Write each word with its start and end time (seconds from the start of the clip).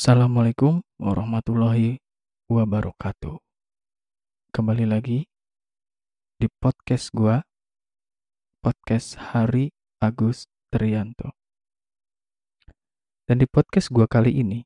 Assalamualaikum 0.00 0.80
warahmatullahi 0.96 2.00
wabarakatuh. 2.48 3.36
Kembali 4.48 4.88
lagi 4.88 5.28
di 6.40 6.48
podcast 6.48 7.12
gua, 7.12 7.44
podcast 8.64 9.20
Hari 9.20 9.68
Agus 10.00 10.48
Trianto. 10.72 11.36
Dan 13.28 13.44
di 13.44 13.46
podcast 13.52 13.92
gua 13.92 14.08
kali 14.08 14.40
ini, 14.40 14.64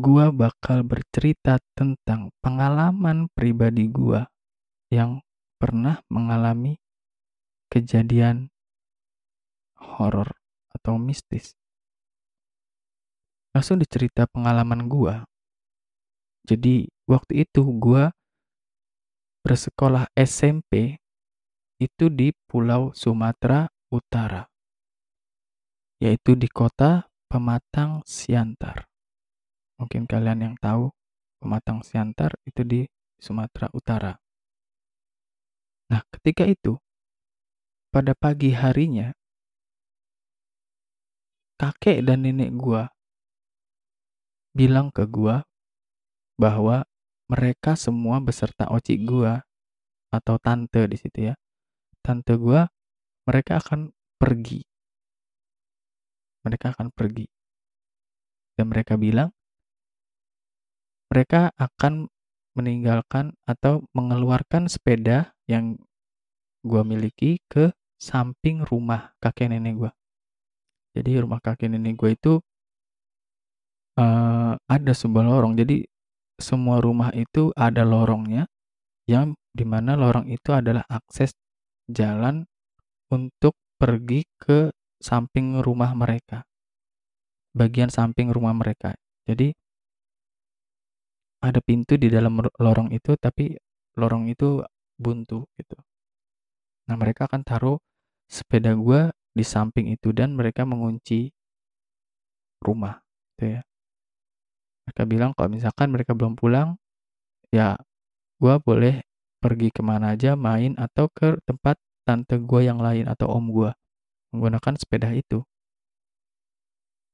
gua 0.00 0.32
bakal 0.32 0.80
bercerita 0.80 1.60
tentang 1.76 2.32
pengalaman 2.40 3.28
pribadi 3.36 3.84
gua 3.84 4.32
yang 4.88 5.20
pernah 5.60 6.00
mengalami 6.08 6.80
kejadian 7.68 8.48
horor 9.76 10.40
atau 10.72 10.96
mistis 10.96 11.52
langsung 13.56 13.80
dicerita 13.80 14.28
pengalaman 14.28 14.84
gua. 14.84 15.24
Jadi 16.44 16.92
waktu 17.08 17.48
itu 17.48 17.64
gua 17.80 18.12
bersekolah 19.40 20.12
SMP 20.12 21.00
itu 21.80 22.12
di 22.12 22.36
Pulau 22.44 22.92
Sumatera 22.92 23.64
Utara. 23.88 24.44
Yaitu 26.04 26.36
di 26.36 26.52
kota 26.52 27.08
Pematang 27.32 28.04
Siantar. 28.04 28.84
Mungkin 29.80 30.04
kalian 30.04 30.52
yang 30.52 30.54
tahu 30.60 30.92
Pematang 31.40 31.80
Siantar 31.80 32.36
itu 32.44 32.60
di 32.60 32.84
Sumatera 33.16 33.72
Utara. 33.72 34.12
Nah, 35.88 36.04
ketika 36.12 36.44
itu 36.44 36.76
pada 37.88 38.12
pagi 38.12 38.52
harinya 38.52 39.16
kakek 41.56 42.04
dan 42.04 42.20
nenek 42.28 42.52
gua 42.52 42.92
bilang 44.56 44.88
ke 44.88 45.04
gua 45.04 45.44
bahwa 46.40 46.88
mereka 47.28 47.76
semua 47.76 48.24
beserta 48.24 48.72
oci 48.72 48.96
gua 49.04 49.44
atau 50.08 50.40
tante 50.40 50.88
di 50.88 50.96
situ 50.96 51.28
ya. 51.28 51.34
Tante 52.00 52.40
gua 52.40 52.64
mereka 53.28 53.60
akan 53.60 53.92
pergi. 54.16 54.64
Mereka 56.48 56.72
akan 56.72 56.88
pergi. 56.96 57.28
Dan 58.56 58.72
mereka 58.72 58.96
bilang 58.96 59.28
mereka 61.12 61.52
akan 61.60 62.08
meninggalkan 62.56 63.36
atau 63.44 63.84
mengeluarkan 63.92 64.72
sepeda 64.72 65.36
yang 65.44 65.76
gua 66.64 66.80
miliki 66.82 67.44
ke 67.52 67.76
samping 68.00 68.64
rumah 68.64 69.12
kakek 69.20 69.52
nenek 69.52 69.76
gua. 69.76 69.92
Jadi 70.96 71.20
rumah 71.20 71.44
kakek 71.44 71.68
nenek 71.68 72.00
gua 72.00 72.16
itu 72.16 72.40
uh, 73.96 74.54
ada 74.60 74.92
sebuah 74.92 75.24
lorong. 75.24 75.56
Jadi 75.56 75.82
semua 76.36 76.78
rumah 76.84 77.10
itu 77.16 77.50
ada 77.56 77.82
lorongnya 77.82 78.44
yang 79.08 79.32
di 79.56 79.64
mana 79.64 79.96
lorong 79.96 80.28
itu 80.28 80.52
adalah 80.52 80.84
akses 80.86 81.32
jalan 81.88 82.44
untuk 83.08 83.56
pergi 83.80 84.28
ke 84.36 84.68
samping 85.00 85.64
rumah 85.64 85.96
mereka. 85.96 86.44
Bagian 87.56 87.88
samping 87.88 88.28
rumah 88.28 88.52
mereka. 88.52 88.92
Jadi 89.24 89.52
ada 91.40 91.60
pintu 91.64 91.96
di 91.96 92.12
dalam 92.12 92.36
lorong 92.42 92.92
itu 92.92 93.16
tapi 93.16 93.56
lorong 93.96 94.28
itu 94.28 94.60
buntu 95.00 95.48
gitu. 95.56 95.76
Nah, 96.86 96.96
mereka 97.00 97.28
akan 97.28 97.42
taruh 97.44 97.78
sepeda 98.28 98.74
gua 98.76 99.12
di 99.36 99.44
samping 99.44 99.92
itu 99.92 100.10
dan 100.16 100.32
mereka 100.32 100.64
mengunci 100.64 101.30
rumah, 102.64 102.98
gitu 103.36 103.60
ya 103.60 103.60
mereka 104.86 105.02
bilang 105.04 105.30
kalau 105.34 105.50
misalkan 105.50 105.90
mereka 105.90 106.14
belum 106.14 106.38
pulang 106.38 106.78
ya 107.50 107.74
gue 108.38 108.54
boleh 108.62 109.02
pergi 109.40 109.70
ke 109.70 109.82
mana 109.84 110.18
aja 110.18 110.34
main 110.34 110.74
atau 110.74 111.06
ke 111.12 111.38
tempat 111.46 111.78
tante 112.02 112.38
gue 112.42 112.60
yang 112.66 112.82
lain 112.82 113.06
atau 113.06 113.30
om 113.30 113.46
gue 113.50 113.70
menggunakan 114.34 114.74
sepeda 114.74 115.14
itu. 115.14 115.46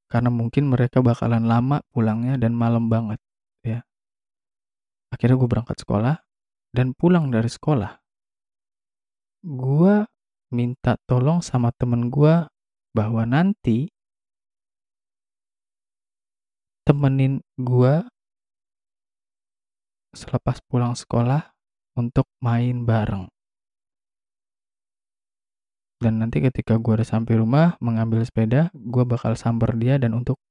Karena 0.09 0.29
mungkin 0.29 0.69
mereka 0.69 1.05
bakalan 1.05 1.45
lama 1.45 1.85
pulangnya 1.93 2.41
dan 2.41 2.53
malam 2.57 2.89
banget 2.89 3.21
ya. 3.65 3.85
Akhirnya 5.13 5.37
gue 5.37 5.49
berangkat 5.49 5.77
sekolah 5.81 6.21
dan 6.73 6.97
pulang 6.97 7.29
dari 7.29 7.49
sekolah. 7.49 8.01
Gue 9.45 10.09
minta 10.53 10.97
tolong 11.05 11.45
sama 11.45 11.69
temen 11.77 12.09
gue 12.09 12.49
bahwa 12.93 13.23
nanti 13.29 13.92
temenin 16.83 17.39
gua 17.55 18.07
selepas 20.13 20.59
pulang 20.67 20.99
sekolah 20.99 21.55
untuk 21.95 22.27
main 22.43 22.83
bareng. 22.83 23.31
Dan 26.03 26.19
nanti 26.19 26.43
ketika 26.43 26.83
gua 26.83 26.99
udah 26.99 27.07
sampai 27.07 27.39
rumah 27.39 27.79
mengambil 27.79 28.27
sepeda, 28.27 28.75
gua 28.75 29.07
bakal 29.07 29.39
samper 29.39 29.79
dia 29.79 30.03
dan 30.03 30.19
untuk 30.19 30.43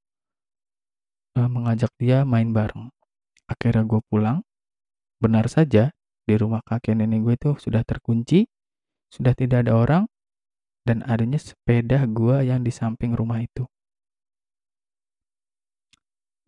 uh, 1.36 1.48
mengajak 1.48 1.92
dia 2.00 2.24
main 2.24 2.56
bareng. 2.56 2.88
Akhirnya 3.44 3.84
gua 3.84 4.00
pulang. 4.08 4.40
Benar 5.20 5.52
saja 5.52 5.92
di 6.26 6.34
rumah 6.34 6.62
kakek 6.66 6.98
nenek 6.98 7.20
gue 7.22 7.34
itu 7.34 7.50
sudah 7.58 7.82
terkunci, 7.86 8.46
sudah 9.10 9.34
tidak 9.38 9.66
ada 9.66 9.78
orang, 9.78 10.04
dan 10.82 11.02
adanya 11.06 11.38
sepeda 11.38 12.02
gua 12.10 12.42
yang 12.42 12.66
di 12.66 12.74
samping 12.74 13.14
rumah 13.14 13.38
itu. 13.38 13.68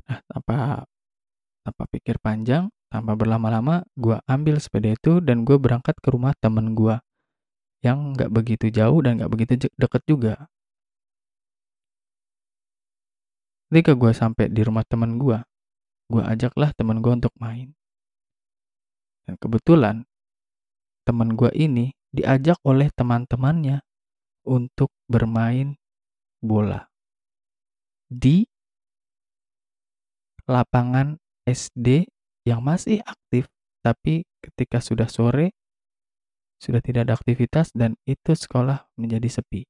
Nah, 0.05 0.21
tanpa 0.29 0.85
tanpa 1.65 1.85
pikir 1.89 2.21
panjang, 2.21 2.69
tanpa 2.93 3.17
berlama-lama, 3.17 3.89
gue 3.97 4.21
ambil 4.29 4.61
sepeda 4.61 4.93
itu 4.93 5.25
dan 5.25 5.49
gue 5.49 5.57
berangkat 5.57 5.97
ke 5.97 6.09
rumah 6.13 6.37
temen 6.37 6.77
gue 6.77 7.01
yang 7.81 8.13
nggak 8.17 8.33
begitu 8.33 8.69
jauh 8.69 9.01
dan 9.01 9.21
nggak 9.21 9.33
begitu 9.33 9.69
deket 9.77 10.03
juga. 10.05 10.35
Ketika 13.73 13.99
gue 13.99 14.13
sampai 14.15 14.47
di 14.55 14.63
rumah 14.63 14.87
temen 14.87 15.19
gue, 15.19 15.41
gue 16.13 16.23
ajaklah 16.23 16.71
temen 16.77 17.03
gue 17.03 17.11
untuk 17.11 17.35
main. 17.43 17.75
Dan 19.25 19.35
kebetulan 19.41 20.05
temen 21.03 21.35
gue 21.35 21.51
ini 21.57 21.97
diajak 22.15 22.61
oleh 22.63 22.93
teman-temannya 22.95 23.83
untuk 24.47 24.93
bermain 25.11 25.75
bola 26.45 26.87
di 28.07 28.47
lapangan 30.45 31.17
SD 31.49 32.09
yang 32.45 32.61
masih 32.61 33.01
aktif, 33.05 33.49
tapi 33.81 34.29
ketika 34.45 34.81
sudah 34.81 35.09
sore, 35.09 35.57
sudah 36.61 36.81
tidak 36.81 37.09
ada 37.09 37.15
aktivitas 37.17 37.73
dan 37.77 37.97
itu 38.05 38.33
sekolah 38.33 38.89
menjadi 38.97 39.41
sepi. 39.41 39.65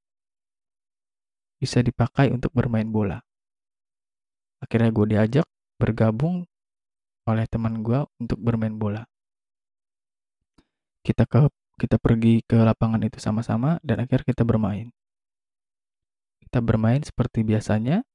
Bisa 1.59 1.83
dipakai 1.83 2.31
untuk 2.35 2.51
bermain 2.55 2.87
bola. 2.87 3.23
Akhirnya 4.63 4.91
gue 4.91 5.07
diajak 5.15 5.47
bergabung 5.79 6.47
oleh 7.25 7.47
teman 7.49 7.83
gue 7.83 8.05
untuk 8.21 8.39
bermain 8.39 8.75
bola. 8.75 9.03
Kita 11.05 11.29
ke 11.29 11.51
kita 11.75 11.99
pergi 11.99 12.39
ke 12.47 12.55
lapangan 12.63 13.03
itu 13.03 13.19
sama-sama 13.19 13.83
dan 13.83 14.07
akhirnya 14.07 14.31
kita 14.31 14.47
bermain. 14.47 14.95
Kita 16.39 16.63
bermain 16.63 17.03
seperti 17.03 17.43
biasanya, 17.43 18.07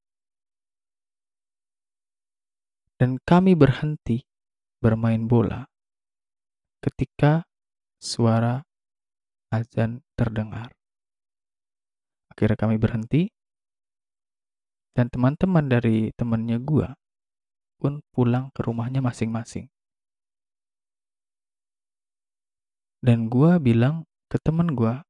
dan 3.00 3.16
kami 3.24 3.56
berhenti 3.56 4.28
bermain 4.84 5.24
bola 5.24 5.64
ketika 6.84 7.48
suara 7.96 8.60
azan 9.56 10.04
terdengar. 10.20 10.76
Akhirnya 12.28 12.60
kami 12.60 12.76
berhenti 12.76 13.32
dan 14.92 15.08
teman-teman 15.08 15.72
dari 15.72 16.12
temannya 16.20 16.60
gua 16.60 16.92
pun 17.80 18.04
pulang 18.12 18.52
ke 18.52 18.68
rumahnya 18.68 19.00
masing-masing. 19.00 19.72
Dan 23.00 23.32
gua 23.32 23.64
bilang 23.64 24.04
ke 24.28 24.36
teman 24.44 24.76
gua, 24.76 25.08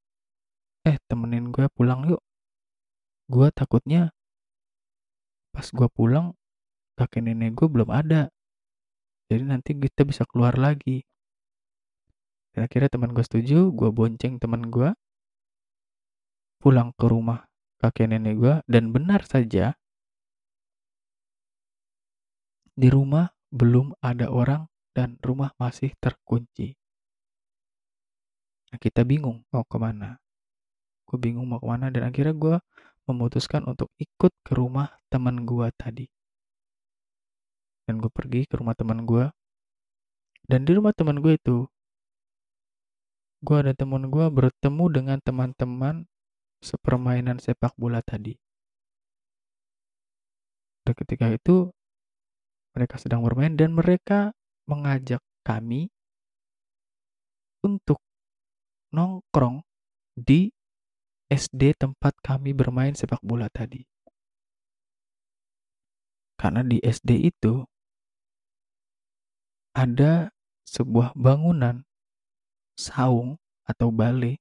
"Eh, 0.85 1.01
temenin 1.09 1.49
gua 1.49 1.65
pulang 1.73 2.05
yuk." 2.05 2.21
Gua 3.25 3.49
takutnya 3.49 4.13
pas 5.49 5.65
gua 5.73 5.89
pulang 5.89 6.38
kakek 6.99 7.23
nenek 7.23 7.55
gue 7.55 7.67
belum 7.71 7.87
ada. 7.87 8.27
Jadi 9.31 9.43
nanti 9.47 9.71
kita 9.71 10.03
bisa 10.03 10.27
keluar 10.27 10.59
lagi. 10.59 10.99
Akhirnya 12.59 12.91
teman 12.91 13.15
gue 13.15 13.23
setuju 13.23 13.71
gue 13.71 13.87
bonceng 13.87 14.35
teman 14.35 14.67
gue 14.67 14.91
pulang 16.59 16.91
ke 16.99 17.07
rumah 17.07 17.47
kakek 17.79 18.11
nenek 18.11 18.35
gue 18.35 18.55
dan 18.67 18.91
benar 18.91 19.23
saja 19.23 19.79
di 22.75 22.91
rumah 22.91 23.31
belum 23.47 23.95
ada 24.03 24.27
orang 24.27 24.67
dan 24.91 25.15
rumah 25.23 25.55
masih 25.55 25.95
terkunci. 26.03 26.75
Nah, 28.69 28.77
kita 28.77 29.07
bingung 29.07 29.47
mau 29.55 29.63
ke 29.63 29.79
mana 29.79 30.19
gue 31.09 31.17
bingung 31.17 31.49
mau 31.49 31.57
ke 31.57 31.65
mana 31.65 31.89
dan 31.89 32.05
akhirnya 32.05 32.37
gue 32.37 32.55
memutuskan 33.09 33.65
untuk 33.65 33.89
ikut 33.97 34.29
ke 34.45 34.53
rumah 34.53 34.93
teman 35.09 35.41
gue 35.41 35.65
tadi 35.73 36.05
dan 37.89 37.97
gue 37.97 38.11
pergi 38.13 38.45
ke 38.45 38.61
rumah 38.61 38.77
teman 38.77 39.09
gue 39.09 39.33
dan 40.45 40.61
di 40.61 40.77
rumah 40.77 40.93
teman 40.93 41.17
gue 41.25 41.33
itu 41.33 41.65
gue 43.41 43.57
ada 43.57 43.73
teman 43.73 44.13
gue 44.13 44.29
bertemu 44.29 44.85
dengan 44.93 45.17
teman-teman 45.17 46.05
sepermainan 46.61 47.41
sepak 47.41 47.73
bola 47.73 48.05
tadi 48.05 48.37
dan 50.85 50.93
ketika 50.93 51.33
itu 51.33 51.73
mereka 52.77 53.01
sedang 53.01 53.25
bermain 53.25 53.57
dan 53.57 53.73
mereka 53.73 54.37
mengajak 54.69 55.25
kami 55.41 55.89
untuk 57.65 57.97
nongkrong 58.93 59.65
di 60.13 60.53
SD 61.29 61.77
tempat 61.77 62.17
kami 62.25 62.57
bermain 62.57 62.97
sepak 62.97 63.21
bola 63.21 63.45
tadi. 63.53 63.85
Karena 66.39 66.65
di 66.65 66.81
SD 66.81 67.29
itu 67.29 67.61
ada 69.75 70.33
sebuah 70.65 71.13
bangunan 71.17 71.85
saung 72.77 73.37
atau 73.65 73.89
balai 73.89 74.37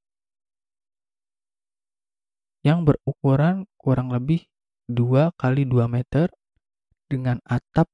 yang 2.66 2.84
berukuran 2.84 3.64
kurang 3.80 4.12
lebih 4.12 4.44
2 4.88 5.32
kali 5.36 5.64
2 5.68 5.88
meter 5.88 6.28
dengan 7.08 7.40
atap 7.48 7.88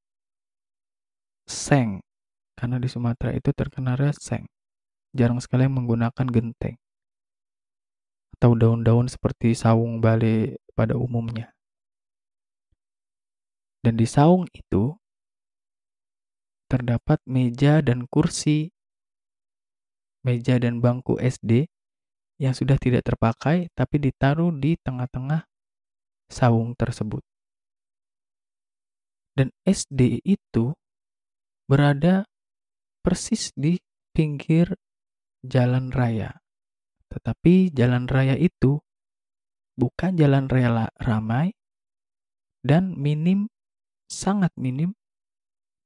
seng. 1.47 2.03
Karena 2.55 2.79
di 2.79 2.87
Sumatera 2.87 3.35
itu 3.35 3.51
terkenal 3.51 3.99
seng. 4.19 4.47
Jarang 5.15 5.39
sekali 5.39 5.67
menggunakan 5.71 6.27
genteng 6.27 6.79
atau 8.35 8.59
daun-daun 8.59 9.07
seperti 9.07 9.55
saung 9.55 10.03
balai 10.03 10.59
pada 10.75 10.99
umumnya. 10.99 11.55
Dan 13.81 13.95
di 13.95 14.05
saung 14.05 14.51
itu 14.51 14.99
terdapat 16.75 17.23
meja 17.31 17.79
dan 17.87 18.11
kursi, 18.11 18.75
meja 20.27 20.59
dan 20.59 20.83
bangku 20.83 21.23
SD 21.23 21.71
yang 22.43 22.51
sudah 22.51 22.75
tidak 22.83 23.07
terpakai 23.07 23.71
tapi 23.79 24.03
ditaruh 24.03 24.51
di 24.51 24.75
tengah-tengah 24.83 25.47
saung 26.27 26.75
tersebut. 26.75 27.23
Dan 29.39 29.55
SD 29.63 30.27
itu 30.27 30.75
berada 31.71 32.27
persis 33.07 33.55
di 33.55 33.79
pinggir 34.11 34.75
jalan 35.47 35.95
raya. 35.95 36.43
Tetapi 37.07 37.71
jalan 37.71 38.11
raya 38.11 38.35
itu 38.35 38.83
bukan 39.79 40.19
jalan 40.19 40.51
raya 40.51 40.91
ramai 40.99 41.55
dan 42.67 42.99
minim 42.99 43.47
sangat 44.11 44.51
minim 44.59 44.99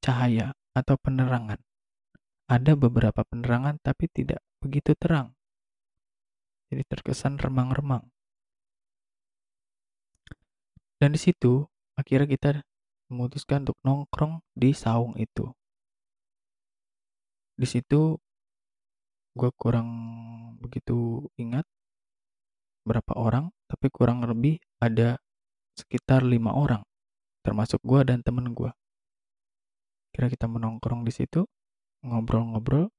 cahaya 0.01 0.58
atau 0.79 0.95
penerangan. 0.99 1.59
Ada 2.49 2.73
beberapa 2.79 3.27
penerangan 3.27 3.83
tapi 3.83 4.09
tidak 4.09 4.41
begitu 4.63 4.95
terang. 4.97 5.37
Jadi 6.69 6.85
terkesan 6.87 7.37
remang-remang. 7.37 8.09
Dan 10.99 11.15
di 11.15 11.21
situ 11.21 11.67
akhirnya 11.99 12.29
kita 12.29 12.51
memutuskan 13.09 13.65
untuk 13.65 13.79
nongkrong 13.85 14.41
di 14.53 14.71
saung 14.73 15.15
itu. 15.17 15.51
Di 17.59 17.67
situ 17.67 18.17
gue 19.39 19.51
kurang 19.55 19.89
begitu 20.59 21.27
ingat 21.39 21.67
berapa 22.83 23.13
orang, 23.15 23.55
tapi 23.71 23.87
kurang 23.93 24.25
lebih 24.27 24.59
ada 24.83 25.21
sekitar 25.79 26.27
lima 26.27 26.57
orang 26.57 26.83
termasuk 27.49 27.81
gue 27.81 28.05
dan 28.05 28.21
temen 28.21 28.53
gue. 28.53 28.69
Kira 30.19 30.27
kita 30.27 30.51
menongkrong 30.51 31.07
di 31.07 31.15
situ, 31.15 31.47
ngobrol-ngobrol, 32.03 32.91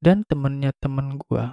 dan 0.00 0.24
temennya 0.24 0.72
temen 0.80 1.20
gue 1.20 1.52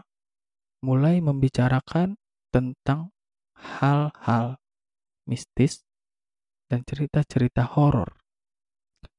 mulai 0.79 1.19
membicarakan 1.19 2.15
tentang 2.47 3.11
hal-hal 3.59 4.63
mistis 5.27 5.83
dan 6.71 6.87
cerita-cerita 6.87 7.67
horor. 7.67 8.15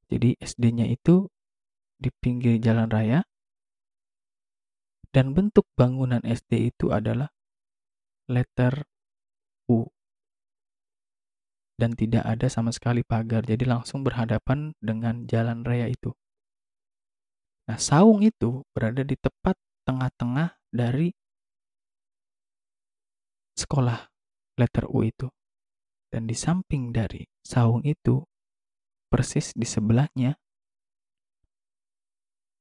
Jadi 0.08 0.40
SD-nya 0.40 0.88
itu 0.88 1.28
di 2.00 2.08
pinggir 2.08 2.56
jalan 2.56 2.88
raya 2.88 3.20
dan 5.12 5.36
bentuk 5.36 5.68
bangunan 5.78 6.24
SD 6.24 6.74
itu 6.74 6.90
adalah 6.90 7.28
letter 8.26 8.88
U 9.70 9.93
dan 11.74 11.98
tidak 11.98 12.22
ada 12.22 12.46
sama 12.46 12.70
sekali 12.70 13.02
pagar, 13.02 13.42
jadi 13.42 13.66
langsung 13.66 14.06
berhadapan 14.06 14.74
dengan 14.78 15.26
jalan 15.26 15.66
raya 15.66 15.90
itu. 15.90 16.14
Nah, 17.64 17.80
saung 17.80 18.20
itu 18.20 18.62
berada 18.76 19.00
di 19.02 19.16
tepat 19.16 19.56
tengah-tengah 19.88 20.54
dari 20.68 21.10
sekolah 23.56 23.98
letter 24.60 24.86
U 24.90 25.02
itu. 25.02 25.30
Dan 26.12 26.30
di 26.30 26.36
samping 26.38 26.94
dari 26.94 27.26
saung 27.42 27.82
itu, 27.82 28.22
persis 29.10 29.50
di 29.50 29.66
sebelahnya, 29.66 30.38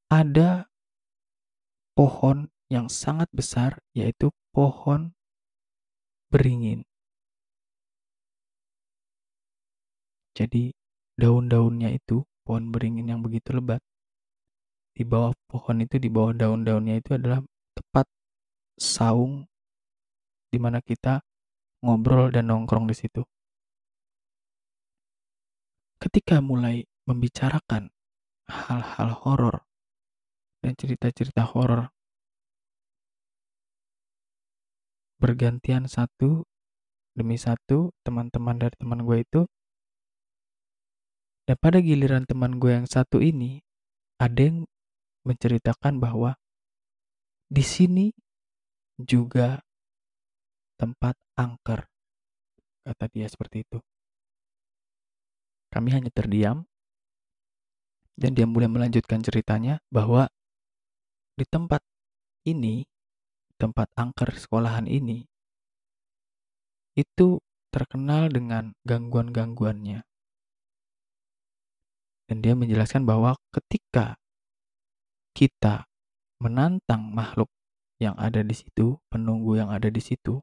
ada 0.09 0.65
pohon 1.93 2.49
yang 2.73 2.89
sangat 2.89 3.29
besar, 3.29 3.77
yaitu 3.93 4.33
pohon 4.49 5.13
beringin. 6.33 6.81
Jadi 10.33 10.73
daun-daunnya 11.13 11.93
itu 11.93 12.25
pohon 12.41 12.73
beringin 12.73 13.09
yang 13.09 13.21
begitu 13.21 13.53
lebat. 13.53 13.79
Di 14.93 15.05
bawah 15.05 15.33
pohon 15.49 15.81
itu, 15.81 15.97
di 15.97 16.09
bawah 16.09 16.33
daun-daunnya 16.33 17.01
itu 17.01 17.17
adalah 17.17 17.41
tepat 17.73 18.05
saung 18.77 19.45
di 20.53 20.57
mana 20.61 20.81
kita 20.81 21.21
ngobrol 21.81 22.29
dan 22.29 22.49
nongkrong 22.49 22.85
di 22.85 22.93
situ. 22.93 23.21
Ketika 25.97 26.43
mulai 26.43 26.85
membicarakan 27.09 27.89
hal-hal 28.45 29.09
horor 29.23 29.65
dan 30.61 30.75
cerita-cerita 30.77 31.47
horor 31.47 31.89
bergantian 35.19 35.87
satu 35.87 36.43
demi 37.15 37.39
satu 37.39 37.95
teman-teman 38.03 38.59
dari 38.59 38.75
teman 38.75 39.07
gue 39.07 39.23
itu 39.23 39.41
dan 41.43 41.55
pada 41.59 41.83
giliran 41.83 42.23
teman 42.23 42.55
gue 42.55 42.71
yang 42.71 42.87
satu 42.87 43.19
ini, 43.19 43.59
ada 44.15 44.39
yang 44.39 44.63
menceritakan 45.27 45.99
bahwa 45.99 46.39
di 47.51 47.63
sini 47.63 48.15
juga 48.95 49.59
tempat 50.79 51.19
angker. 51.35 51.83
Kata 52.83 53.05
dia 53.11 53.27
seperti 53.27 53.63
itu. 53.67 53.79
Kami 55.71 55.89
hanya 55.91 56.11
terdiam 56.11 56.63
dan 58.13 58.31
dia 58.37 58.45
mulai 58.45 58.69
melanjutkan 58.69 59.19
ceritanya 59.19 59.81
bahwa 59.89 60.29
di 61.33 61.43
tempat 61.49 61.81
ini, 62.45 62.85
tempat 63.57 63.89
angker 63.97 64.31
sekolahan 64.37 64.85
ini, 64.85 65.25
itu 66.93 67.41
terkenal 67.73 68.29
dengan 68.29 68.77
gangguan-gangguannya. 68.85 70.05
Dan 72.33 72.41
dia 72.41 72.57
menjelaskan 72.57 73.05
bahwa 73.05 73.37
ketika 73.53 74.17
kita 75.37 75.85
menantang 76.41 77.13
makhluk 77.13 77.45
yang 78.01 78.17
ada 78.17 78.41
di 78.41 78.57
situ, 78.57 78.97
penunggu 79.05 79.61
yang 79.61 79.69
ada 79.69 79.85
di 79.93 80.01
situ, 80.01 80.41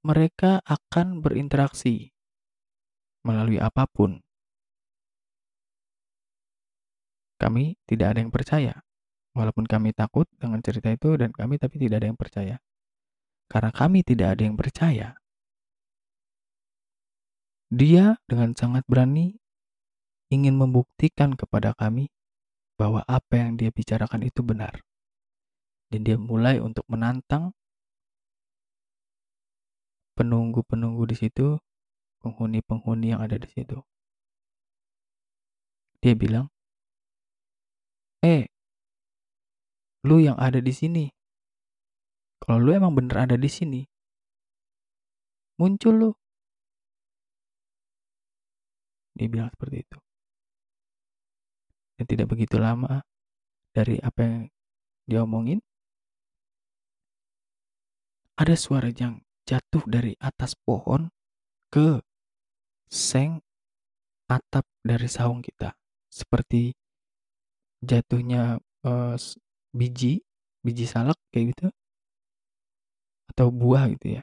mereka 0.00 0.64
akan 0.64 1.20
berinteraksi 1.20 2.08
melalui 3.20 3.60
apa 3.60 3.84
pun. 3.84 4.24
Kami 7.36 7.76
tidak 7.84 8.16
ada 8.16 8.24
yang 8.24 8.32
percaya, 8.32 8.80
walaupun 9.36 9.68
kami 9.68 9.92
takut 9.92 10.24
dengan 10.40 10.64
cerita 10.64 10.88
itu, 10.88 11.20
dan 11.20 11.36
kami 11.36 11.60
tapi 11.60 11.76
tidak 11.76 12.00
ada 12.00 12.08
yang 12.08 12.16
percaya. 12.16 12.56
Karena 13.52 13.68
kami 13.76 14.00
tidak 14.00 14.40
ada 14.40 14.42
yang 14.48 14.56
percaya, 14.56 15.20
dia 17.68 18.16
dengan 18.24 18.56
sangat 18.56 18.88
berani 18.88 19.43
ingin 20.34 20.58
membuktikan 20.58 21.38
kepada 21.38 21.72
kami 21.78 22.10
bahwa 22.74 23.06
apa 23.06 23.38
yang 23.38 23.54
dia 23.54 23.70
bicarakan 23.70 24.26
itu 24.26 24.42
benar. 24.42 24.82
Dan 25.94 26.02
dia 26.02 26.18
mulai 26.18 26.58
untuk 26.58 26.82
menantang 26.90 27.54
penunggu-penunggu 30.18 31.06
di 31.06 31.16
situ, 31.16 31.62
penghuni-penghuni 32.18 33.14
yang 33.14 33.22
ada 33.22 33.38
di 33.38 33.46
situ. 33.46 33.78
Dia 36.02 36.18
bilang, 36.18 36.50
"Eh, 38.26 38.50
lu 40.04 40.20
yang 40.20 40.36
ada 40.36 40.60
di 40.60 40.72
sini. 40.74 41.08
Kalau 42.44 42.60
lu 42.60 42.76
emang 42.76 42.92
bener 42.92 43.24
ada 43.24 43.36
di 43.40 43.48
sini, 43.48 43.80
muncul 45.56 45.94
lu 45.96 46.10
Dia 49.14 49.30
bilang 49.30 49.48
seperti 49.54 49.86
itu. 49.86 50.03
Dan 51.94 52.04
tidak 52.10 52.26
begitu 52.34 52.58
lama 52.58 53.02
dari 53.70 53.98
apa 54.02 54.20
yang 54.22 54.42
dia 55.04 55.20
omongin, 55.22 55.60
ada 58.34 58.54
suara 58.58 58.90
yang 58.90 59.22
jatuh 59.46 59.84
dari 59.86 60.18
atas 60.18 60.58
pohon 60.58 61.12
ke 61.70 62.02
seng 62.90 63.44
atap 64.26 64.66
dari 64.82 65.06
saung 65.06 65.44
kita. 65.44 65.76
Seperti 66.10 66.74
jatuhnya 67.84 68.58
uh, 68.86 69.14
biji, 69.74 70.22
biji 70.64 70.86
salak 70.88 71.18
kayak 71.30 71.54
gitu. 71.54 71.66
Atau 73.30 73.50
buah 73.50 73.90
gitu 73.94 74.18
ya. 74.18 74.22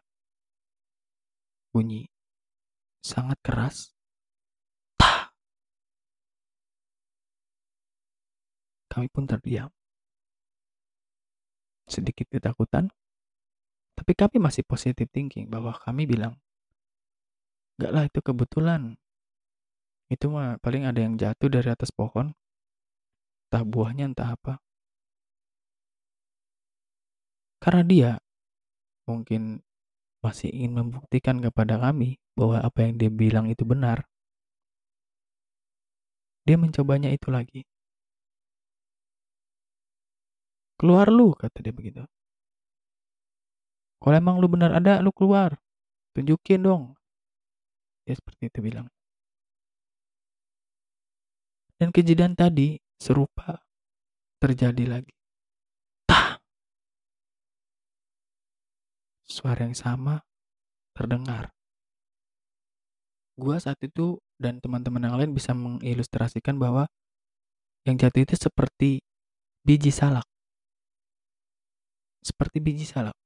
Bunyi 1.72 2.12
sangat 3.02 3.40
keras. 3.42 3.92
Tah. 5.00 5.34
Kami 8.92 9.08
pun 9.08 9.24
terdiam. 9.24 9.72
Sedikit 11.88 12.28
ketakutan, 12.28 12.92
tapi 13.96 14.12
kami 14.12 14.44
masih 14.44 14.68
positive 14.68 15.08
thinking 15.08 15.48
bahwa 15.48 15.72
kami 15.80 16.04
bilang, 16.04 16.36
Enggak 17.80 17.92
lah 17.98 18.04
itu 18.06 18.20
kebetulan. 18.22 18.82
Itu 20.12 20.28
mah 20.28 20.60
paling 20.60 20.84
ada 20.84 21.00
yang 21.00 21.16
jatuh 21.16 21.48
dari 21.48 21.72
atas 21.72 21.90
pohon. 21.90 22.36
Entah 23.48 23.64
buahnya 23.64 24.12
entah 24.12 24.36
apa. 24.36 24.60
Karena 27.64 27.84
dia 27.88 28.12
mungkin 29.08 29.64
masih 30.22 30.54
ingin 30.54 30.78
membuktikan 30.78 31.42
kepada 31.42 31.82
kami 31.82 32.22
bahwa 32.38 32.62
apa 32.62 32.86
yang 32.86 33.02
dia 33.02 33.10
bilang 33.10 33.50
itu 33.50 33.66
benar. 33.66 34.06
Dia 36.46 36.58
mencobanya 36.60 37.10
itu 37.10 37.34
lagi. 37.34 37.71
Keluar 40.82 41.14
lu, 41.14 41.38
kata 41.38 41.62
dia 41.62 41.70
begitu. 41.70 42.02
Kalau 44.02 44.18
emang 44.18 44.42
lu 44.42 44.50
benar 44.50 44.74
ada, 44.74 44.98
lu 44.98 45.14
keluar. 45.14 45.62
Tunjukin 46.18 46.66
dong. 46.66 46.98
Dia 48.10 48.18
seperti 48.18 48.50
itu 48.50 48.66
bilang. 48.66 48.90
Dan 51.78 51.94
kejadian 51.94 52.34
tadi 52.34 52.82
serupa 52.98 53.62
terjadi 54.42 54.90
lagi. 54.90 55.14
Tah! 56.10 56.42
Suara 59.22 59.70
yang 59.70 59.78
sama 59.78 60.18
terdengar. 60.98 61.54
Gua 63.38 63.62
saat 63.62 63.78
itu 63.86 64.18
dan 64.42 64.58
teman-teman 64.58 65.06
yang 65.06 65.18
lain 65.22 65.38
bisa 65.38 65.54
mengilustrasikan 65.54 66.58
bahwa 66.58 66.90
yang 67.86 68.02
jatuh 68.02 68.26
itu 68.26 68.34
seperti 68.34 69.06
biji 69.62 69.94
salak. 69.94 70.26
Seperti 72.22 72.62
biji 72.62 72.86
salak. 72.86 73.18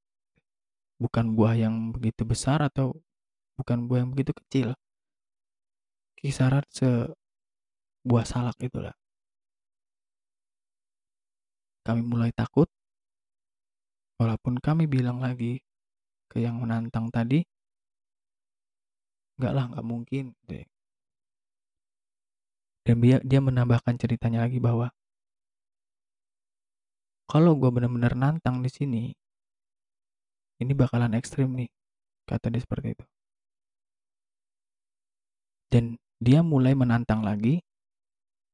Bukan 0.95 1.35
buah 1.35 1.59
yang 1.59 1.91
begitu 1.91 2.23
besar 2.23 2.63
atau 2.63 2.95
bukan 3.59 3.87
buah 3.87 4.07
yang 4.07 4.11
begitu 4.15 4.31
kecil. 4.31 4.67
Kisaran 6.15 6.63
se 6.71 7.11
buah 8.07 8.23
salak 8.23 8.55
itulah. 8.63 8.95
Kami 11.85 12.01
mulai 12.01 12.33
takut, 12.33 12.65
walaupun 14.17 14.57
kami 14.57 14.89
bilang 14.89 15.21
lagi 15.21 15.61
ke 16.31 16.41
yang 16.41 16.57
menantang 16.57 17.13
tadi, 17.13 17.45
enggak 19.37 19.53
lah, 19.53 19.65
enggak 19.69 19.85
mungkin. 19.85 20.25
Dan 22.85 23.01
dia, 23.01 23.17
dia 23.21 23.41
menambahkan 23.41 23.97
ceritanya 24.01 24.45
lagi 24.45 24.57
bahwa 24.57 24.89
kalau 27.25 27.57
gue 27.57 27.69
benar-benar 27.73 28.13
nantang 28.13 28.61
di 28.61 28.69
sini, 28.69 29.03
ini 30.61 30.71
bakalan 30.71 31.17
ekstrim 31.17 31.51
nih, 31.57 31.69
kata 32.29 32.53
dia 32.53 32.61
seperti 32.61 32.95
itu. 32.95 33.05
Dan 35.67 35.97
dia 36.21 36.39
mulai 36.45 36.77
menantang 36.77 37.25
lagi 37.25 37.59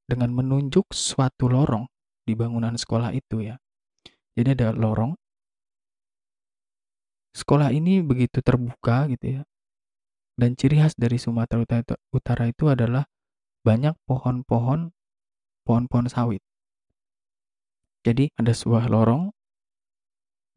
dengan 0.10 0.34
menunjuk 0.34 0.90
suatu 0.92 1.52
lorong 1.52 1.86
di 2.26 2.34
bangunan 2.34 2.74
sekolah 2.74 3.14
itu 3.14 3.46
ya. 3.46 3.56
Jadi 4.34 4.58
ada 4.58 4.74
lorong. 4.74 5.14
Sekolah 7.32 7.72
ini 7.72 8.04
begitu 8.04 8.44
terbuka 8.44 9.08
gitu 9.12 9.40
ya. 9.40 9.42
Dan 10.36 10.56
ciri 10.58 10.82
khas 10.82 10.98
dari 10.98 11.20
Sumatera 11.20 11.64
Utara 12.12 12.50
itu 12.50 12.72
adalah 12.72 13.06
banyak 13.62 13.94
pohon-pohon 14.10 14.90
pohon-pohon 15.68 16.08
sawit. 16.10 16.42
Jadi 18.02 18.34
ada 18.34 18.54
sebuah 18.54 18.90
lorong. 18.90 19.30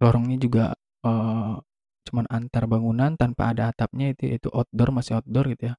Lorongnya 0.00 0.38
juga 0.40 0.64
uh, 1.04 1.60
cuman 2.04 2.26
antar 2.28 2.68
bangunan 2.68 3.16
tanpa 3.16 3.52
ada 3.52 3.72
atapnya 3.72 4.12
itu 4.12 4.36
itu 4.36 4.48
outdoor 4.52 4.92
masih 4.92 5.20
outdoor 5.20 5.52
gitu 5.52 5.72
ya. 5.72 5.74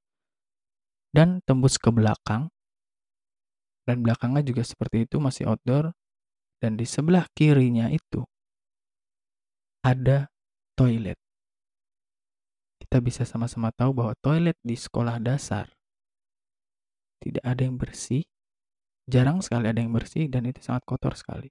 Dan 1.14 1.40
tembus 1.46 1.78
ke 1.78 1.88
belakang 1.90 2.50
dan 3.86 4.02
belakangnya 4.02 4.42
juga 4.42 4.66
seperti 4.66 5.06
itu 5.06 5.22
masih 5.22 5.46
outdoor 5.46 5.94
dan 6.58 6.74
di 6.74 6.84
sebelah 6.84 7.30
kirinya 7.32 7.86
itu 7.92 8.26
ada 9.86 10.26
toilet. 10.74 11.14
Kita 12.82 12.98
bisa 12.98 13.22
sama-sama 13.22 13.70
tahu 13.70 13.94
bahwa 13.94 14.14
toilet 14.18 14.58
di 14.66 14.74
sekolah 14.74 15.22
dasar 15.22 15.70
tidak 17.22 17.42
ada 17.46 17.62
yang 17.62 17.78
bersih, 17.78 18.26
jarang 19.06 19.38
sekali 19.42 19.70
ada 19.70 19.78
yang 19.78 19.94
bersih 19.94 20.26
dan 20.26 20.46
itu 20.46 20.58
sangat 20.62 20.82
kotor 20.86 21.14
sekali. 21.14 21.50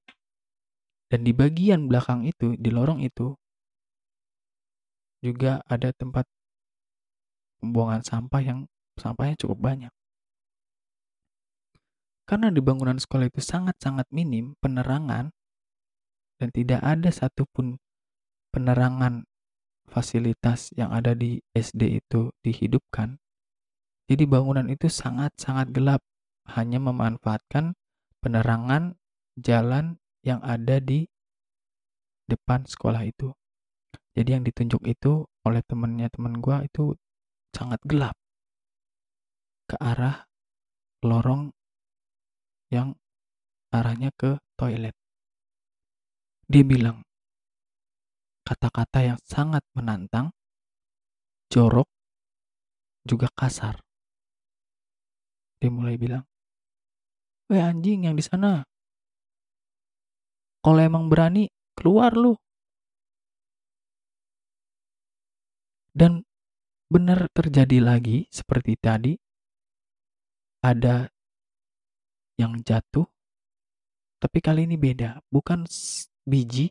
Dan 1.07 1.23
di 1.23 1.31
bagian 1.31 1.87
belakang 1.87 2.27
itu, 2.27 2.59
di 2.59 2.69
lorong 2.73 2.99
itu 2.99 3.35
juga 5.23 5.63
ada 5.65 5.89
tempat 5.95 6.27
pembuangan 7.63 8.03
sampah 8.05 8.41
yang 8.43 8.59
sampahnya 8.99 9.35
cukup 9.39 9.59
banyak. 9.63 9.93
Karena 12.25 12.49
di 12.49 12.57
bangunan 12.57 12.97
sekolah 12.97 13.29
itu 13.29 13.41
sangat-sangat 13.41 14.09
minim 14.09 14.57
penerangan 14.57 15.29
dan 16.41 16.49
tidak 16.49 16.81
ada 16.81 17.09
satupun 17.13 17.77
penerangan 18.49 19.29
fasilitas 19.85 20.73
yang 20.73 20.89
ada 20.89 21.13
di 21.13 21.37
SD 21.53 22.01
itu 22.01 22.33
dihidupkan. 22.41 23.21
Jadi 24.09 24.25
bangunan 24.25 24.65
itu 24.69 24.89
sangat-sangat 24.89 25.69
gelap, 25.73 26.01
hanya 26.53 26.77
memanfaatkan 26.77 27.73
penerangan 28.21 28.97
jalan 29.37 29.97
yang 30.21 30.41
ada 30.45 30.81
di 30.81 31.09
depan 32.25 32.65
sekolah 32.65 33.05
itu. 33.05 33.33
Jadi 34.15 34.29
yang 34.31 34.43
ditunjuk 34.45 34.81
itu 34.87 35.27
oleh 35.45 35.61
temennya 35.65 36.09
teman 36.09 36.39
gue 36.39 36.57
itu 36.65 36.95
sangat 37.53 37.81
gelap 37.85 38.15
ke 39.65 39.75
arah 39.81 40.25
lorong 41.05 41.53
yang 42.73 42.97
arahnya 43.69 44.09
ke 44.15 44.39
toilet. 44.57 44.95
Dia 46.45 46.63
bilang 46.63 47.01
kata-kata 48.45 49.01
yang 49.01 49.19
sangat 49.25 49.65
menantang, 49.73 50.29
jorok, 51.49 51.89
juga 53.01 53.25
kasar. 53.33 53.81
Dia 55.57 55.73
mulai 55.73 55.97
bilang, 55.97 56.21
"Weh 57.51 57.61
anjing 57.61 58.09
yang 58.09 58.15
di 58.17 58.23
sana. 58.25 58.65
Kalau 60.65 60.81
emang 60.81 61.09
berani, 61.11 61.49
keluar 61.77 62.13
lu." 62.17 62.33
Dan 65.95 66.25
benar 66.91 67.31
terjadi 67.31 67.79
lagi 67.79 68.27
seperti 68.33 68.75
tadi. 68.75 69.13
Ada 70.65 71.07
yang 72.35 72.59
jatuh, 72.65 73.07
tapi 74.19 74.41
kali 74.43 74.67
ini 74.67 74.75
beda. 74.75 75.21
Bukan 75.29 75.63
biji 76.25 76.67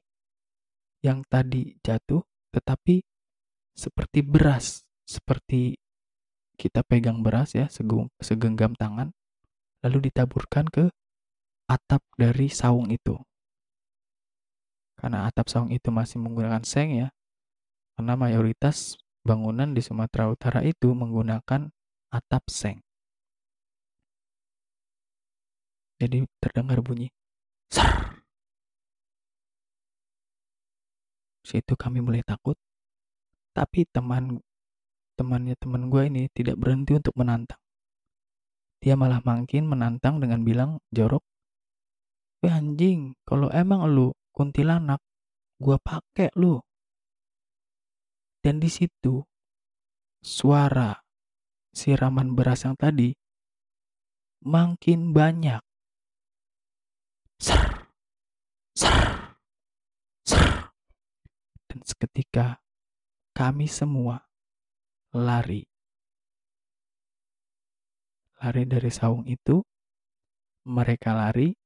yang 1.00 1.24
tadi 1.30 1.78
jatuh, 1.80 2.20
tetapi 2.52 3.00
seperti 3.72 4.20
beras, 4.26 4.82
seperti 5.06 5.78
kita 6.58 6.82
pegang 6.84 7.22
beras 7.22 7.54
ya, 7.54 7.66
segenggam 8.20 8.74
tangan, 8.76 9.14
lalu 9.84 10.08
ditaburkan 10.08 10.64
ke 10.72 10.88
atap 11.68 12.00
dari 12.16 12.48
saung 12.48 12.88
itu. 12.88 13.20
Karena 14.96 15.28
atap 15.28 15.52
saung 15.52 15.68
itu 15.68 15.92
masih 15.92 16.16
menggunakan 16.24 16.64
seng 16.64 16.96
ya, 16.96 17.08
karena 18.00 18.16
mayoritas 18.16 18.96
bangunan 19.20 19.76
di 19.76 19.84
Sumatera 19.84 20.32
Utara 20.32 20.60
itu 20.64 20.96
menggunakan 20.96 21.68
atap 22.08 22.44
seng. 22.48 22.80
Jadi 26.00 26.24
terdengar 26.40 26.80
bunyi 26.80 27.08
ser. 27.72 28.20
Situ 31.44 31.76
kami 31.76 32.00
mulai 32.00 32.24
takut. 32.24 32.56
Tapi 33.54 33.86
teman 33.88 34.40
temannya 35.14 35.54
teman 35.60 35.86
gue 35.92 36.02
ini 36.10 36.22
tidak 36.34 36.58
berhenti 36.58 36.98
untuk 36.98 37.14
menantang. 37.14 37.63
Dia 38.84 39.00
malah 39.00 39.24
makin 39.24 39.64
menantang 39.64 40.20
dengan 40.20 40.44
bilang 40.44 40.76
jorok. 40.92 41.24
Weh 42.44 42.52
anjing 42.52 43.16
kalau 43.24 43.48
emang 43.48 43.88
lu 43.88 44.12
kuntilanak 44.36 45.00
gua 45.56 45.80
pakai 45.80 46.28
lu. 46.36 46.60
Dan 48.44 48.60
di 48.60 48.68
situ 48.68 49.24
suara 50.20 50.92
siraman 51.72 52.36
beras 52.36 52.68
yang 52.68 52.76
tadi 52.76 53.08
makin 54.44 55.16
banyak. 55.16 55.64
Ser 57.40 57.88
ser 58.76 59.00
ser. 60.28 60.76
Dan 61.72 61.80
seketika 61.88 62.60
kami 63.32 63.64
semua 63.64 64.28
lari 65.16 65.73
lari 68.44 68.68
dari 68.68 68.92
saung 68.92 69.24
itu, 69.24 69.64
mereka 70.68 71.16
lari, 71.16 71.56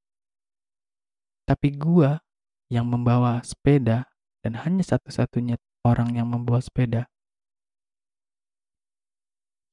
tapi 1.43 1.75
gua 1.75 2.23
yang 2.71 2.87
membawa 2.87 3.43
sepeda 3.43 4.07
dan 4.39 4.55
hanya 4.63 4.87
satu-satunya 4.87 5.59
orang 5.83 6.15
yang 6.15 6.31
membawa 6.31 6.63
sepeda. 6.63 7.11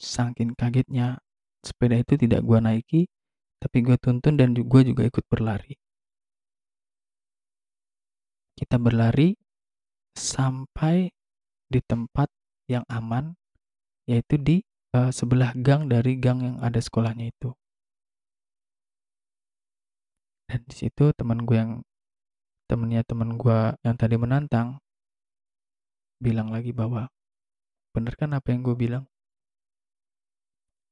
Saking 0.02 0.58
kagetnya, 0.58 1.22
sepeda 1.62 1.94
itu 1.94 2.18
tidak 2.18 2.42
gua 2.42 2.58
naiki, 2.58 3.06
tapi 3.62 3.86
gua 3.86 3.94
tuntun 4.02 4.34
dan 4.34 4.50
gua 4.66 4.82
juga 4.82 5.06
ikut 5.06 5.22
berlari. 5.30 5.78
Kita 8.58 8.82
berlari 8.82 9.38
sampai 10.18 11.06
di 11.70 11.80
tempat 11.86 12.26
yang 12.66 12.82
aman, 12.90 13.30
yaitu 14.10 14.42
di 14.42 14.58
uh, 14.96 15.10
sebelah 15.12 15.52
gang 15.60 15.92
dari 15.92 16.16
gang 16.16 16.40
yang 16.40 16.56
ada 16.64 16.80
sekolahnya 16.80 17.28
itu. 17.28 17.52
Dan 20.48 20.62
di 20.64 20.74
situ 20.78 21.12
teman 21.12 21.44
gue 21.44 21.56
yang 21.58 21.72
temennya 22.70 23.02
teman 23.06 23.36
gue 23.36 23.58
yang 23.84 23.96
tadi 23.98 24.16
menantang 24.18 24.80
bilang 26.18 26.48
lagi 26.48 26.72
bahwa 26.72 27.12
bener 27.92 28.14
kan 28.16 28.32
apa 28.32 28.50
yang 28.50 28.64
gue 28.64 28.74
bilang 28.74 29.04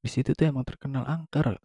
di 0.05 0.09
situ 0.11 0.37
tuh 0.37 0.45
emang 0.47 0.63
terkenal 0.63 1.03
angker 1.03 1.57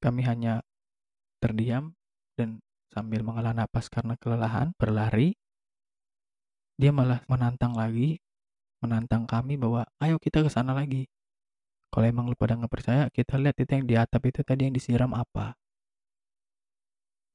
kami 0.00 0.22
hanya 0.28 0.60
terdiam 1.40 1.96
dan 2.36 2.60
sambil 2.92 3.24
menghela 3.24 3.56
napas 3.56 3.88
karena 3.88 4.14
kelelahan 4.20 4.76
berlari 4.76 5.34
dia 6.76 6.92
malah 6.92 7.24
menantang 7.28 7.74
lagi 7.74 8.20
menantang 8.80 9.28
kami 9.28 9.60
bahwa 9.60 9.84
ayo 10.00 10.16
kita 10.16 10.44
ke 10.44 10.50
sana 10.52 10.72
lagi. 10.72 11.06
Kalau 11.90 12.06
emang 12.06 12.30
lu 12.30 12.36
pada 12.38 12.54
nggak 12.54 12.70
percaya, 12.70 13.04
kita 13.10 13.34
lihat 13.36 13.56
itu 13.58 13.70
yang 13.74 13.86
di 13.86 13.94
atap 13.98 14.22
itu 14.30 14.40
tadi 14.46 14.66
yang 14.68 14.74
disiram 14.74 15.12
apa. 15.12 15.58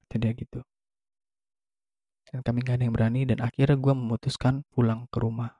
Jadi 0.09 0.31
gitu. 0.37 0.63
Dan 2.31 2.41
kami 2.41 2.65
gak 2.65 2.81
ada 2.81 2.83
yang 2.89 2.95
berani 2.95 3.21
dan 3.27 3.39
akhirnya 3.43 3.77
gue 3.77 3.93
memutuskan 3.93 4.65
pulang 4.73 5.05
ke 5.11 5.17
rumah. 5.21 5.53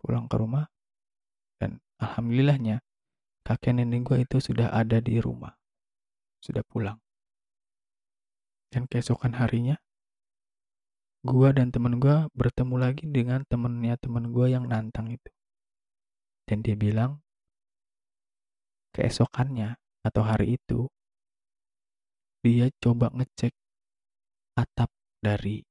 Pulang 0.00 0.24
ke 0.30 0.36
rumah 0.40 0.64
dan 1.60 1.84
alhamdulillahnya 2.00 2.80
kakek 3.44 3.76
nenek 3.76 4.00
gue 4.06 4.16
itu 4.24 4.40
sudah 4.40 4.72
ada 4.72 5.02
di 5.04 5.20
rumah. 5.20 5.52
Sudah 6.40 6.64
pulang. 6.64 6.96
Dan 8.72 8.88
keesokan 8.88 9.36
harinya 9.36 9.76
gua 11.20 11.52
dan 11.52 11.68
temen 11.68 12.00
gua 12.00 12.28
bertemu 12.32 12.74
lagi 12.80 13.04
dengan 13.08 13.44
temennya 13.44 14.00
temen 14.00 14.32
gua 14.32 14.48
yang 14.48 14.64
nantang 14.64 15.12
itu. 15.12 15.30
Dan 16.48 16.66
dia 16.66 16.74
bilang, 16.74 17.22
keesokannya 18.96 19.78
atau 20.02 20.22
hari 20.26 20.58
itu, 20.58 20.90
dia 22.42 22.72
coba 22.80 23.12
ngecek 23.14 23.54
atap 24.58 24.90
dari 25.20 25.62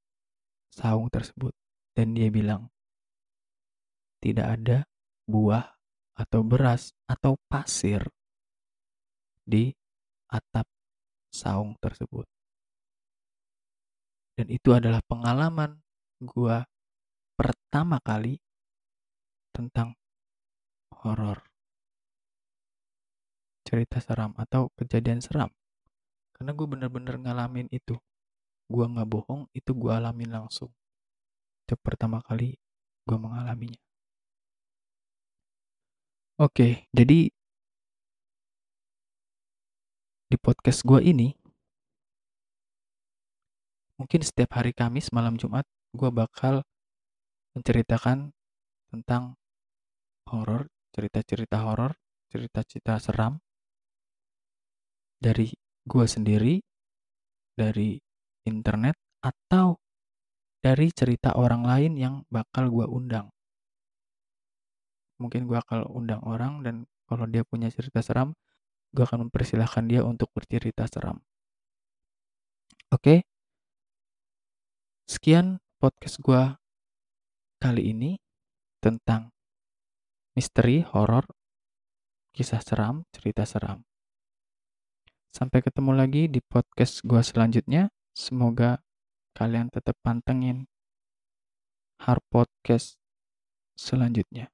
saung 0.72 1.10
tersebut. 1.12 1.52
Dan 1.92 2.16
dia 2.16 2.30
bilang, 2.32 2.70
tidak 4.22 4.46
ada 4.56 4.78
buah 5.26 5.66
atau 6.16 6.40
beras 6.46 6.94
atau 7.10 7.36
pasir 7.50 8.06
di 9.44 9.74
atap 10.30 10.64
saung 11.28 11.74
tersebut. 11.82 12.24
Dan 14.40 14.48
itu 14.48 14.72
adalah 14.72 15.04
pengalaman 15.04 15.84
gua 16.16 16.64
pertama 17.36 18.00
kali 18.00 18.40
tentang 19.52 19.92
horor. 20.96 21.44
Cerita 23.68 24.00
seram 24.00 24.32
atau 24.40 24.72
kejadian 24.80 25.20
seram. 25.20 25.52
Karena 26.32 26.56
gue 26.56 26.64
bener-bener 26.64 27.20
ngalamin 27.20 27.68
itu. 27.68 28.00
Gua 28.64 28.88
nggak 28.88 29.12
bohong, 29.12 29.44
itu 29.52 29.76
gue 29.76 29.92
alamin 29.92 30.32
langsung. 30.32 30.72
Itu 31.68 31.76
pertama 31.76 32.24
kali 32.24 32.56
gue 33.04 33.18
mengalaminya. 33.20 33.76
Oke, 36.40 36.88
jadi 36.96 37.28
di 40.32 40.36
podcast 40.40 40.80
gue 40.88 41.04
ini 41.04 41.36
mungkin 44.00 44.24
setiap 44.24 44.56
hari 44.56 44.72
Kamis 44.72 45.12
malam 45.12 45.36
Jumat 45.36 45.68
gue 45.92 46.08
bakal 46.08 46.64
menceritakan 47.52 48.32
tentang 48.88 49.36
horor, 50.32 50.72
cerita-cerita 50.96 51.60
horor, 51.60 51.92
cerita-cerita 52.32 52.96
seram 52.96 53.36
dari 55.20 55.52
gue 55.84 56.06
sendiri, 56.08 56.64
dari 57.52 58.00
internet, 58.48 58.96
atau 59.20 59.76
dari 60.64 60.88
cerita 60.96 61.36
orang 61.36 61.68
lain 61.68 61.92
yang 62.00 62.14
bakal 62.32 62.72
gue 62.72 62.88
undang. 62.88 63.28
Mungkin 65.20 65.44
gue 65.44 65.60
akan 65.60 65.84
undang 65.92 66.24
orang 66.24 66.64
dan 66.64 66.88
kalau 67.04 67.28
dia 67.28 67.44
punya 67.44 67.68
cerita 67.68 68.00
seram, 68.00 68.32
gue 68.96 69.04
akan 69.04 69.28
mempersilahkan 69.28 69.84
dia 69.84 70.00
untuk 70.08 70.32
bercerita 70.32 70.88
seram. 70.88 71.20
Oke, 72.90 73.28
Sekian 75.10 75.58
podcast 75.82 76.22
gue 76.22 76.38
kali 77.58 77.90
ini 77.90 78.22
tentang 78.78 79.34
misteri, 80.38 80.86
horor, 80.86 81.26
kisah 82.30 82.62
seram, 82.62 83.02
cerita 83.10 83.42
seram. 83.42 83.82
Sampai 85.34 85.66
ketemu 85.66 85.98
lagi 85.98 86.30
di 86.30 86.38
podcast 86.38 87.02
gue 87.02 87.18
selanjutnya. 87.26 87.90
Semoga 88.14 88.86
kalian 89.34 89.74
tetap 89.74 89.98
pantengin 89.98 90.70
Hard 92.06 92.22
Podcast 92.30 92.94
selanjutnya. 93.74 94.46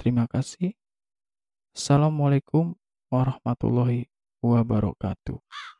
Terima 0.00 0.24
kasih. 0.32 0.72
Assalamualaikum 1.76 2.72
warahmatullahi 3.12 4.08
wabarakatuh. 4.40 5.75